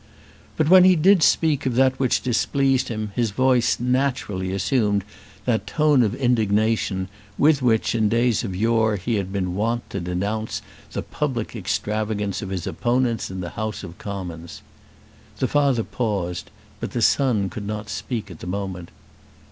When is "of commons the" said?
13.83-15.47